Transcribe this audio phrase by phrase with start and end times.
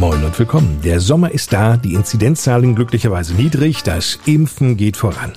[0.00, 0.80] Moin und willkommen.
[0.82, 5.34] Der Sommer ist da, die Inzidenzzahlen glücklicherweise niedrig, das Impfen geht voran.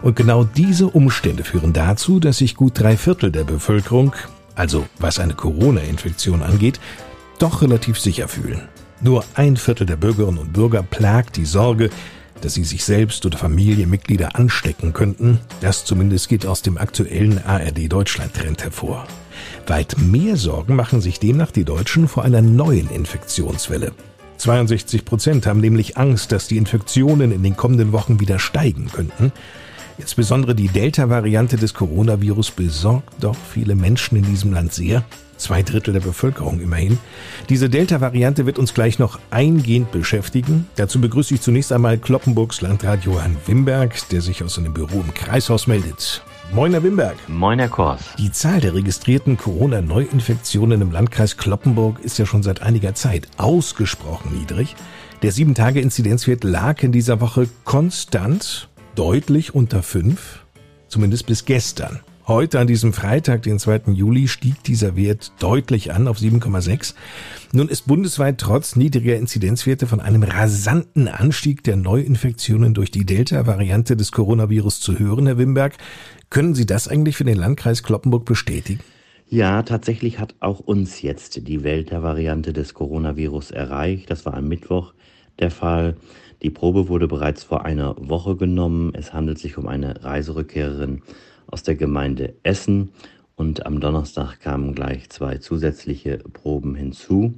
[0.00, 4.14] Und genau diese Umstände führen dazu, dass sich gut drei Viertel der Bevölkerung,
[4.54, 6.80] also was eine Corona-Infektion angeht,
[7.38, 8.62] doch relativ sicher fühlen.
[9.02, 11.90] Nur ein Viertel der Bürgerinnen und Bürger plagt die Sorge,
[12.40, 15.40] dass sie sich selbst oder Familienmitglieder anstecken könnten.
[15.60, 19.06] Das zumindest geht aus dem aktuellen ARD Deutschland Trend hervor.
[19.66, 23.92] Weit mehr Sorgen machen sich demnach die Deutschen vor einer neuen Infektionswelle.
[24.38, 29.32] 62 Prozent haben nämlich Angst, dass die Infektionen in den kommenden Wochen wieder steigen könnten.
[29.98, 35.04] Insbesondere die Delta-Variante des Coronavirus besorgt doch viele Menschen in diesem Land sehr.
[35.38, 36.98] Zwei Drittel der Bevölkerung immerhin.
[37.48, 40.66] Diese Delta-Variante wird uns gleich noch eingehend beschäftigen.
[40.76, 45.12] Dazu begrüße ich zunächst einmal Kloppenburgs Landrat Johann Wimberg, der sich aus seinem Büro im
[45.14, 46.22] Kreishaus meldet.
[46.52, 47.16] Moin, Herr Wimberg.
[47.28, 48.00] Moin, Herr Kors.
[48.18, 54.38] Die Zahl der registrierten Corona-Neuinfektionen im Landkreis Kloppenburg ist ja schon seit einiger Zeit ausgesprochen
[54.38, 54.74] niedrig.
[55.22, 60.44] Der 7-Tage-Inzidenzwert lag in dieser Woche konstant deutlich unter 5,
[60.88, 62.00] zumindest bis gestern.
[62.28, 63.92] Heute an diesem Freitag, den 2.
[63.92, 66.94] Juli, stieg dieser Wert deutlich an auf 7,6.
[67.52, 73.96] Nun ist bundesweit trotz niedriger Inzidenzwerte von einem rasanten Anstieg der Neuinfektionen durch die Delta-Variante
[73.96, 75.74] des Coronavirus zu hören, Herr Wimberg.
[76.28, 78.80] Können Sie das eigentlich für den Landkreis Kloppenburg bestätigen?
[79.28, 84.10] Ja, tatsächlich hat auch uns jetzt die Delta-Variante des Coronavirus erreicht.
[84.10, 84.94] Das war am Mittwoch
[85.38, 85.96] der Fall.
[86.42, 88.94] Die Probe wurde bereits vor einer Woche genommen.
[88.96, 91.02] Es handelt sich um eine Reiserückkehrerin
[91.46, 92.92] aus der Gemeinde Essen
[93.34, 97.34] und am Donnerstag kamen gleich zwei zusätzliche Proben hinzu.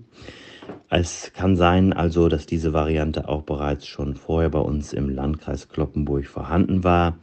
[0.88, 5.68] Es kann sein also, dass diese Variante auch bereits schon vorher bei uns im Landkreis
[5.68, 7.18] Kloppenburg vorhanden war.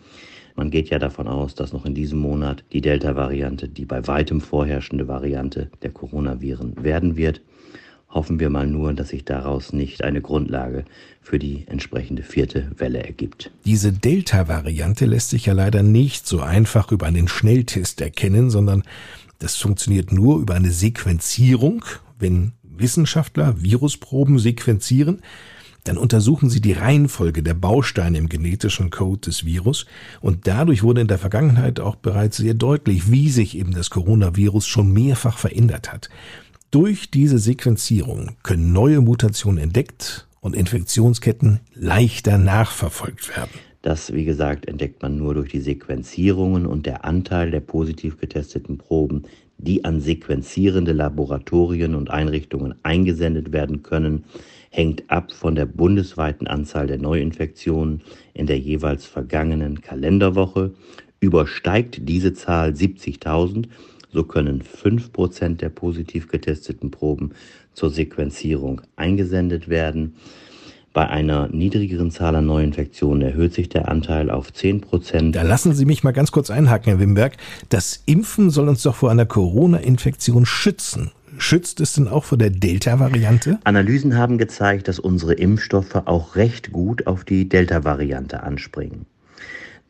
[0.55, 4.39] Man geht ja davon aus, dass noch in diesem Monat die Delta-Variante die bei weitem
[4.39, 7.41] vorherrschende Variante der Coronaviren werden wird
[8.15, 10.85] hoffen wir mal nur, dass sich daraus nicht eine Grundlage
[11.21, 13.51] für die entsprechende vierte Welle ergibt.
[13.65, 18.83] Diese Delta-Variante lässt sich ja leider nicht so einfach über einen Schnelltest erkennen, sondern
[19.39, 21.83] das funktioniert nur über eine Sequenzierung.
[22.17, 25.21] Wenn Wissenschaftler Virusproben sequenzieren,
[25.83, 29.85] dann untersuchen sie die Reihenfolge der Bausteine im genetischen Code des Virus
[30.19, 34.65] und dadurch wurde in der Vergangenheit auch bereits sehr deutlich, wie sich eben das Coronavirus
[34.65, 36.09] schon mehrfach verändert hat.
[36.75, 43.51] Durch diese Sequenzierung können neue Mutationen entdeckt und Infektionsketten leichter nachverfolgt werden.
[43.81, 48.77] Das, wie gesagt, entdeckt man nur durch die Sequenzierungen und der Anteil der positiv getesteten
[48.77, 49.23] Proben,
[49.57, 54.25] die an sequenzierende Laboratorien und Einrichtungen eingesendet werden können,
[54.69, 58.01] hängt ab von der bundesweiten Anzahl der Neuinfektionen
[58.33, 60.73] in der jeweils vergangenen Kalenderwoche.
[61.21, 63.69] Übersteigt diese Zahl 70.000,
[64.11, 67.31] so können 5% der positiv getesteten Proben
[67.73, 70.15] zur Sequenzierung eingesendet werden.
[70.95, 75.83] Bei einer niedrigeren Zahl an Neuinfektionen erhöht sich der Anteil auf 10% Da lassen Sie
[75.83, 77.35] mich mal ganz kurz einhaken, Herr Wimberg.
[77.67, 81.11] Das Impfen soll uns doch vor einer Corona-Infektion schützen.
[81.37, 83.59] Schützt es denn auch vor der Delta-Variante?
[83.65, 89.05] Analysen haben gezeigt, dass unsere Impfstoffe auch recht gut auf die Delta-Variante anspringen.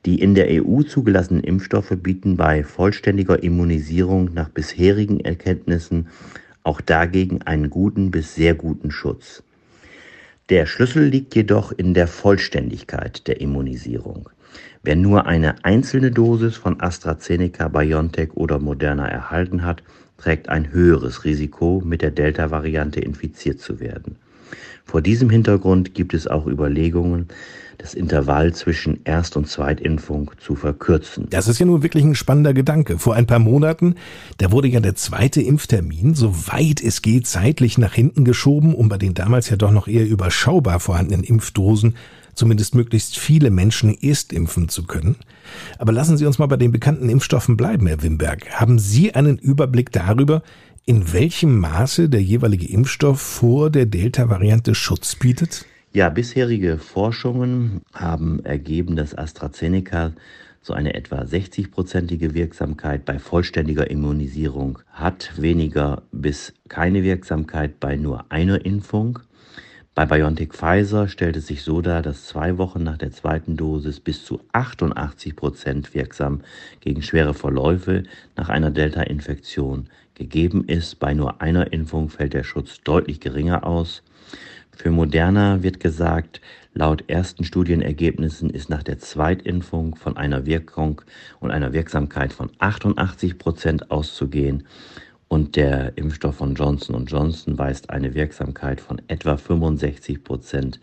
[0.05, 6.07] Die in der EU zugelassenen Impfstoffe bieten bei vollständiger Immunisierung nach bisherigen Erkenntnissen
[6.61, 9.41] auch dagegen einen guten bis sehr guten Schutz.
[10.49, 14.29] Der Schlüssel liegt jedoch in der Vollständigkeit der Immunisierung.
[14.83, 19.81] Wer nur eine einzelne Dosis von AstraZeneca, BioNTech oder Moderna erhalten hat,
[20.17, 24.17] trägt ein höheres Risiko, mit der Delta-Variante infiziert zu werden.
[24.85, 27.27] Vor diesem Hintergrund gibt es auch Überlegungen,
[27.77, 31.27] das Intervall zwischen Erst- und Zweitimpfung zu verkürzen.
[31.29, 32.97] Das ist ja nun wirklich ein spannender Gedanke.
[32.97, 33.95] Vor ein paar Monaten,
[34.37, 38.89] da wurde ja der zweite Impftermin, so weit es geht, zeitlich nach hinten geschoben, um
[38.89, 41.95] bei den damals ja doch noch eher überschaubar vorhandenen Impfdosen
[42.35, 45.15] zumindest möglichst viele Menschen erst impfen zu können.
[45.79, 48.59] Aber lassen Sie uns mal bei den bekannten Impfstoffen bleiben, Herr Wimberg.
[48.59, 50.43] Haben Sie einen Überblick darüber,
[50.85, 55.65] in welchem Maße der jeweilige Impfstoff vor der Delta-Variante Schutz bietet?
[55.93, 60.13] Ja, bisherige Forschungen haben ergeben, dass AstraZeneca
[60.61, 68.25] so eine etwa 60-prozentige Wirksamkeit bei vollständiger Immunisierung hat, weniger bis keine Wirksamkeit bei nur
[68.29, 69.19] einer Impfung.
[69.95, 74.01] Bei BioNTech Pfizer stellt es sich so dar, dass zwei Wochen nach der zweiten Dosis
[74.01, 76.41] bis zu 88 Prozent wirksam
[76.81, 78.03] gegen schwere Verläufe
[78.35, 80.99] nach einer Delta-Infektion gegeben ist.
[80.99, 84.01] Bei nur einer Impfung fällt der Schutz deutlich geringer aus.
[84.71, 86.41] Für Moderna wird gesagt,
[86.73, 91.01] laut ersten Studienergebnissen ist nach der Zweitimpfung von einer Wirkung
[91.39, 94.63] und einer Wirksamkeit von 88 Prozent auszugehen
[95.27, 100.79] und der Impfstoff von Johnson Johnson weist eine Wirksamkeit von etwa 65 Prozent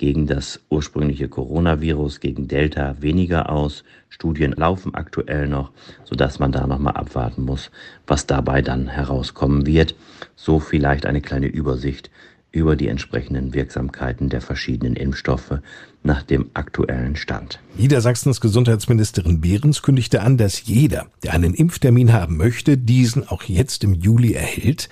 [0.00, 3.84] gegen das ursprüngliche Coronavirus, gegen Delta weniger aus.
[4.08, 5.72] Studien laufen aktuell noch,
[6.04, 7.70] sodass man da nochmal abwarten muss,
[8.06, 9.94] was dabei dann herauskommen wird.
[10.36, 12.10] So vielleicht eine kleine Übersicht
[12.50, 15.58] über die entsprechenden Wirksamkeiten der verschiedenen Impfstoffe
[16.02, 17.60] nach dem aktuellen Stand.
[17.76, 23.84] Niedersachsens Gesundheitsministerin Behrens kündigte an, dass jeder, der einen Impftermin haben möchte, diesen auch jetzt
[23.84, 24.88] im Juli erhält.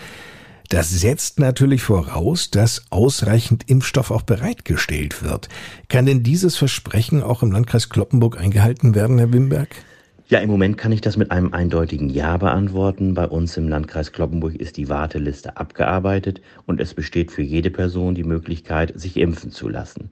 [0.68, 5.48] Das setzt natürlich voraus, dass ausreichend Impfstoff auch bereitgestellt wird.
[5.88, 9.70] Kann denn dieses Versprechen auch im Landkreis Kloppenburg eingehalten werden, Herr Wimberg?
[10.26, 13.14] Ja, im Moment kann ich das mit einem eindeutigen Ja beantworten.
[13.14, 18.14] Bei uns im Landkreis Kloppenburg ist die Warteliste abgearbeitet und es besteht für jede Person
[18.14, 20.10] die Möglichkeit, sich impfen zu lassen.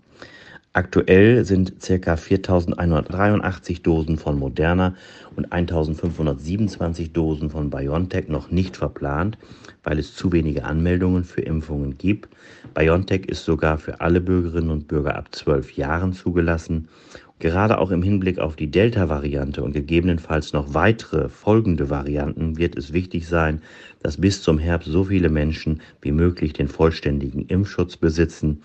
[0.77, 2.17] Aktuell sind ca.
[2.17, 4.95] 4.183 Dosen von Moderna
[5.35, 9.39] und 1.527 Dosen von BioNTech noch nicht verplant,
[9.85, 12.29] weil es zu wenige Anmeldungen für Impfungen gibt.
[12.75, 16.89] BioNTech ist sogar für alle Bürgerinnen und Bürger ab 12 Jahren zugelassen
[17.39, 22.95] Gerade auch im Hinblick auf die Delta-Variante und gegebenenfalls noch weitere folgende Varianten wird es
[22.95, 23.61] wichtig sein,
[24.03, 28.63] dass bis zum Herbst so viele Menschen wie möglich den vollständigen Impfschutz besitzen.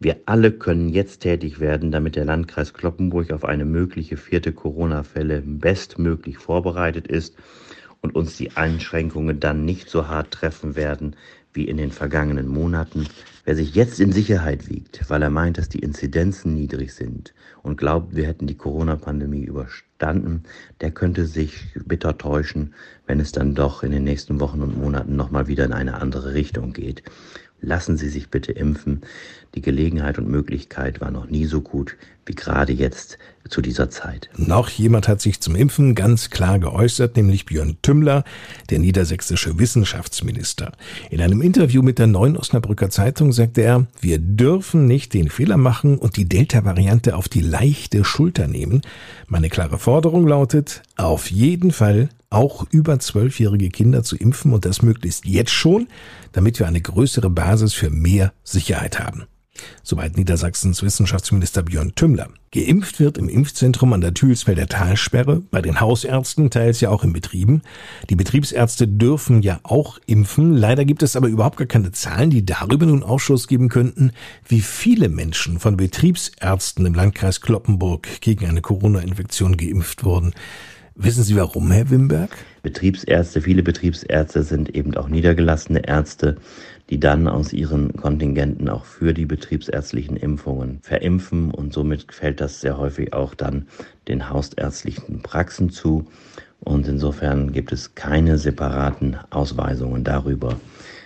[0.00, 5.42] Wir alle können jetzt tätig werden, damit der Landkreis Kloppenburg auf eine mögliche vierte Corona-Fälle
[5.42, 7.34] bestmöglich vorbereitet ist
[8.00, 11.16] und uns die Einschränkungen dann nicht so hart treffen werden
[11.52, 13.08] wie in den vergangenen Monaten.
[13.44, 17.34] Wer sich jetzt in Sicherheit wiegt, weil er meint, dass die Inzidenzen niedrig sind
[17.64, 20.44] und glaubt, wir hätten die Corona-Pandemie überstanden,
[20.80, 22.74] der könnte sich bitter täuschen,
[23.06, 26.34] wenn es dann doch in den nächsten Wochen und Monaten nochmal wieder in eine andere
[26.34, 27.02] Richtung geht.
[27.60, 29.00] Lassen Sie sich bitte impfen.
[29.54, 31.96] Die Gelegenheit und Möglichkeit war noch nie so gut
[32.28, 33.18] wie gerade jetzt
[33.48, 34.28] zu dieser Zeit.
[34.36, 38.24] Noch jemand hat sich zum Impfen ganz klar geäußert, nämlich Björn Tümmler,
[38.68, 40.72] der niedersächsische Wissenschaftsminister.
[41.10, 45.56] In einem Interview mit der Neuen Osnabrücker Zeitung sagte er, wir dürfen nicht den Fehler
[45.56, 48.82] machen und die Delta-Variante auf die leichte Schulter nehmen.
[49.26, 54.82] Meine klare Forderung lautet, auf jeden Fall auch über zwölfjährige Kinder zu impfen und das
[54.82, 55.88] möglichst jetzt schon,
[56.32, 59.24] damit wir eine größere Basis für mehr Sicherheit haben.
[59.82, 62.28] Soweit Niedersachsens Wissenschaftsminister Björn Tümmler.
[62.52, 67.12] Geimpft wird im Impfzentrum an der Thülsfelder Talsperre, bei den Hausärzten, teils ja auch in
[67.12, 67.62] Betrieben.
[68.08, 70.52] Die Betriebsärzte dürfen ja auch impfen.
[70.52, 74.12] Leider gibt es aber überhaupt gar keine Zahlen, die darüber nun Ausschuss geben könnten,
[74.46, 80.34] wie viele Menschen von Betriebsärzten im Landkreis Kloppenburg gegen eine Corona-Infektion geimpft wurden.
[81.00, 82.30] Wissen Sie warum, Herr Wimberg?
[82.64, 86.38] Betriebsärzte, viele Betriebsärzte sind eben auch niedergelassene Ärzte,
[86.90, 92.60] die dann aus ihren Kontingenten auch für die betriebsärztlichen Impfungen verimpfen und somit fällt das
[92.60, 93.68] sehr häufig auch dann
[94.08, 96.04] den hausärztlichen Praxen zu.
[96.58, 100.56] Und insofern gibt es keine separaten Ausweisungen darüber,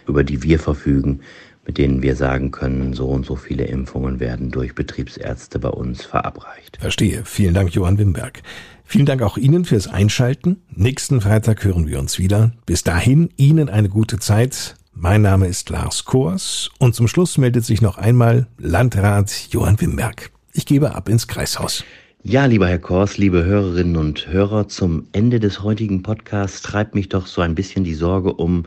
[0.08, 1.20] über die wir verfügen,
[1.64, 6.04] mit denen wir sagen können, so und so viele Impfungen werden durch Betriebsärzte bei uns
[6.04, 6.78] verabreicht.
[6.80, 7.22] Verstehe.
[7.24, 8.42] Vielen Dank, Johann Wimberg.
[8.84, 10.62] Vielen Dank auch Ihnen fürs Einschalten.
[10.74, 12.52] Nächsten Freitag hören wir uns wieder.
[12.66, 14.74] Bis dahin Ihnen eine gute Zeit.
[14.92, 20.30] Mein Name ist Lars Kors und zum Schluss meldet sich noch einmal Landrat Johann Wimberg.
[20.52, 21.84] Ich gebe ab ins Kreishaus.
[22.24, 27.08] Ja, lieber Herr Kors, liebe Hörerinnen und Hörer, zum Ende des heutigen Podcasts treibt mich
[27.08, 28.66] doch so ein bisschen die Sorge um,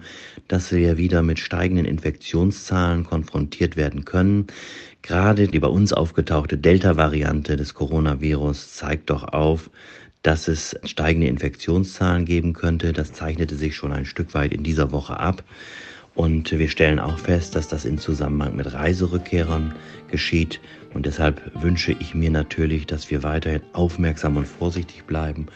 [0.49, 4.47] dass wir wieder mit steigenden Infektionszahlen konfrontiert werden können.
[5.03, 9.69] Gerade die bei uns aufgetauchte Delta-Variante des Coronavirus zeigt doch auf,
[10.21, 12.91] dass es steigende Infektionszahlen geben könnte.
[12.91, 15.45] Das zeichnete sich schon ein Stück weit in dieser Woche ab.
[16.15, 19.75] Und wir stellen auch fest, dass das in Zusammenhang mit Reiserückkehrern
[20.09, 20.61] geschieht.
[20.93, 25.47] Und deshalb wünsche ich mir natürlich, dass wir weiterhin aufmerksam und vorsichtig bleiben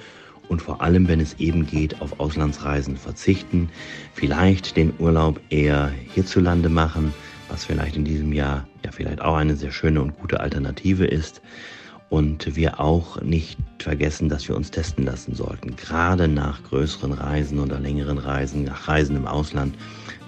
[0.49, 3.69] und vor allem, wenn es eben geht, auf Auslandsreisen verzichten.
[4.13, 7.13] Vielleicht den Urlaub eher hierzulande machen,
[7.47, 11.41] was vielleicht in diesem Jahr ja vielleicht auch eine sehr schöne und gute Alternative ist
[12.09, 15.75] und wir auch nicht vergessen, dass wir uns testen lassen sollten.
[15.75, 19.75] Gerade nach größeren Reisen oder längeren Reisen, nach Reisen im Ausland,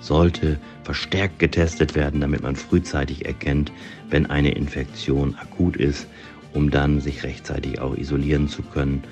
[0.01, 3.71] sollte verstärkt getestet werden, damit man frühzeitig erkennt,
[4.09, 6.07] wenn eine Infektion akut ist,
[6.53, 9.03] um dann sich rechtzeitig auch isolieren zu können,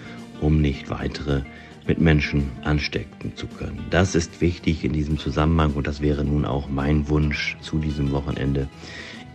[0.41, 1.43] um nicht weitere
[1.87, 3.85] mit Menschen anstecken zu können.
[3.89, 8.11] Das ist wichtig in diesem Zusammenhang und das wäre nun auch mein Wunsch zu diesem
[8.11, 8.67] Wochenende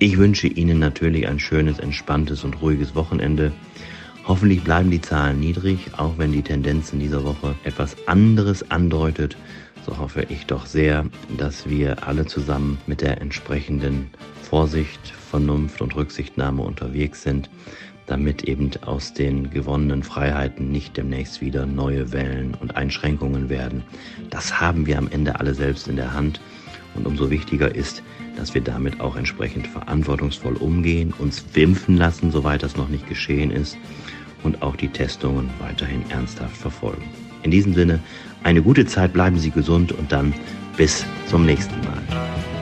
[0.01, 3.53] Ich wünsche Ihnen natürlich ein schönes, entspanntes und ruhiges Wochenende.
[4.27, 9.37] Hoffentlich bleiben die Zahlen niedrig, auch wenn die Tendenz in dieser Woche etwas anderes andeutet.
[9.87, 11.05] So hoffe ich doch sehr,
[11.37, 14.11] dass wir alle zusammen mit der entsprechenden
[14.43, 17.51] Vorsicht, Vernunft und Rücksichtnahme unterwegs sind,
[18.07, 23.83] damit eben aus den gewonnenen Freiheiten nicht demnächst wieder neue Wellen und Einschränkungen werden.
[24.31, 26.41] Das haben wir am Ende alle selbst in der Hand.
[26.95, 28.03] Und umso wichtiger ist,
[28.37, 33.51] dass wir damit auch entsprechend verantwortungsvoll umgehen, uns impfen lassen, soweit das noch nicht geschehen
[33.51, 33.77] ist,
[34.45, 37.05] und auch die Testungen weiterhin ernsthaft verfolgen.
[37.45, 38.01] In diesem Sinne,
[38.43, 40.35] eine gute Zeit, bleiben Sie gesund und dann
[40.77, 42.54] bis zum nächsten Mal.